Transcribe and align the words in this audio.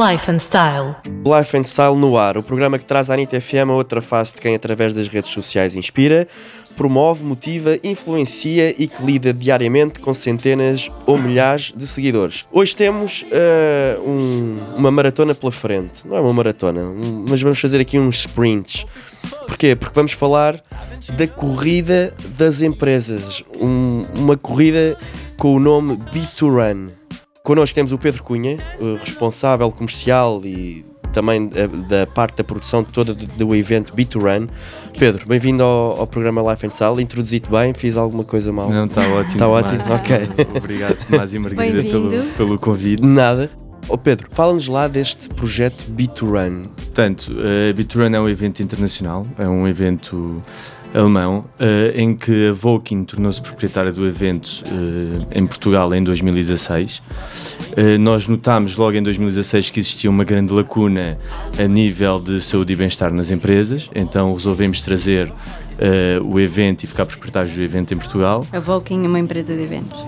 Life 0.00 0.30
and 0.30 0.38
Style. 0.38 0.96
Life 1.26 1.54
and 1.56 1.64
Style 1.64 1.94
no 1.96 2.16
ar, 2.16 2.38
o 2.38 2.42
programa 2.42 2.78
que 2.78 2.84
traz 2.86 3.10
à 3.10 3.14
Anitta 3.14 3.38
FM 3.40 3.68
a 3.70 3.72
outra 3.74 4.00
face 4.00 4.34
de 4.34 4.40
quem 4.40 4.54
através 4.54 4.94
das 4.94 5.08
redes 5.08 5.30
sociais 5.30 5.74
inspira, 5.74 6.26
promove, 6.76 7.22
motiva, 7.24 7.76
influencia 7.84 8.70
e 8.82 8.86
que 8.86 9.04
lida 9.04 9.34
diariamente 9.34 10.00
com 10.00 10.14
centenas 10.14 10.90
ou 11.04 11.18
milhares 11.18 11.72
de 11.76 11.86
seguidores. 11.86 12.46
Hoje 12.50 12.74
temos 12.74 13.22
uh, 13.24 14.00
um- 14.08 14.58
uma 14.76 14.90
maratona 14.90 15.34
pela 15.34 15.52
frente. 15.52 16.00
Não 16.06 16.16
é 16.16 16.20
uma 16.20 16.32
maratona, 16.32 16.80
mas 17.28 17.42
vamos 17.42 17.60
fazer 17.60 17.80
aqui 17.80 17.98
uns 17.98 18.20
sprints. 18.20 18.86
Porquê? 19.46 19.76
Porque 19.76 19.94
vamos 19.94 20.12
falar 20.12 20.62
da 21.18 21.26
corrida 21.26 22.14
das 22.38 22.62
empresas. 22.62 23.42
Um- 23.60 24.06
uma 24.16 24.36
corrida 24.36 24.96
com 25.36 25.54
o 25.54 25.60
nome 25.60 25.96
B2Run. 25.96 26.99
Connosco 27.42 27.74
temos 27.74 27.90
o 27.90 27.98
Pedro 27.98 28.22
Cunha, 28.22 28.58
o 28.78 28.96
responsável 28.96 29.70
comercial 29.72 30.42
e 30.44 30.84
também 31.10 31.50
eh, 31.54 31.66
da 31.88 32.06
parte 32.06 32.36
da 32.36 32.44
produção 32.44 32.84
toda 32.84 33.14
do, 33.14 33.26
do 33.26 33.54
evento 33.54 33.94
B2Run. 33.94 34.48
Pedro, 34.98 35.26
bem-vindo 35.26 35.62
ao, 35.62 36.00
ao 36.00 36.06
programa 36.06 36.52
Life 36.52 36.66
and 36.66 36.70
Style. 36.70 37.00
Introduzi-te 37.02 37.50
bem, 37.50 37.72
fiz 37.72 37.96
alguma 37.96 38.24
coisa 38.24 38.52
mal? 38.52 38.68
Não, 38.68 38.84
está 38.84 39.00
ótimo. 39.08 39.32
Está 39.32 39.48
ótimo? 39.48 39.80
Ok. 39.94 40.28
Obrigado, 40.54 40.98
Tomás 41.06 41.34
e 41.34 41.38
Margarida, 41.38 41.82
pelo, 41.82 42.10
Bem-vindo. 42.10 42.34
pelo 42.36 42.58
convite. 42.58 43.06
Nada. 43.06 43.50
Ó 43.88 43.96
Pedro, 43.96 44.28
fala-nos 44.30 44.68
lá 44.68 44.86
deste 44.86 45.28
projeto 45.30 45.86
B2Run. 45.90 46.68
Portanto, 46.76 47.34
a 47.40 47.72
Bitrun 47.72 48.14
é 48.14 48.20
um 48.20 48.28
evento 48.28 48.62
internacional, 48.62 49.26
é 49.38 49.48
um 49.48 49.66
evento 49.66 50.42
alemão, 50.94 51.44
eh, 51.58 51.92
em 51.96 52.14
que 52.14 52.48
a 52.48 52.52
Volkin 52.52 53.04
tornou-se 53.04 53.40
proprietária 53.40 53.92
do 53.92 54.06
evento 54.06 54.62
eh, 54.66 55.38
em 55.38 55.46
Portugal 55.46 55.92
em 55.94 56.02
2016. 56.02 57.02
Eh, 57.76 57.98
nós 57.98 58.26
notámos 58.26 58.76
logo 58.76 58.96
em 58.96 59.02
2016 59.02 59.70
que 59.70 59.80
existia 59.80 60.10
uma 60.10 60.24
grande 60.24 60.52
lacuna 60.52 61.18
a 61.58 61.66
nível 61.66 62.20
de 62.20 62.40
saúde 62.40 62.72
e 62.72 62.76
bem-estar 62.76 63.12
nas 63.12 63.30
empresas, 63.30 63.90
então 63.94 64.32
resolvemos 64.34 64.80
trazer 64.80 65.32
o 66.22 66.38
evento 66.38 66.84
e 66.84 66.86
ficar 66.86 67.06
proprietários 67.06 67.54
do 67.54 67.62
evento 67.62 67.94
em 67.94 67.96
Portugal. 67.96 68.46
A 68.52 68.60
Volking 68.60 69.02
é 69.02 69.08
uma 69.08 69.18
empresa 69.18 69.56
de 69.56 69.62
eventos. 69.62 70.04